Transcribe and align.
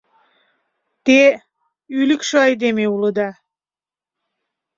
—Те— 1.05 1.19
ӱлыкшӧ 1.99 2.35
айдеме 2.45 2.85
улыда. 2.95 3.29